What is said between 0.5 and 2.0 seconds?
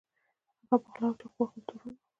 هغه په غلا او چاقو وهلو تورن و.